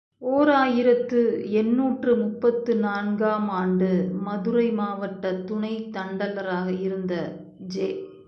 ஓர் 0.21 0.49
ஆயிரத்து 0.51 1.19
எண்ணூற்று 1.51 2.15
முப்பத்து 2.15 2.75
நான்கு 2.75 3.25
ஆம் 3.25 3.49
ஆண்டு, 3.49 3.89
மதுரை 4.21 4.71
மாவட்டத் 4.71 5.47
துணைத் 5.47 5.97
தண்டலராக 5.97 6.79
இருந்த 6.79 7.13
ஜெ. 7.75 7.89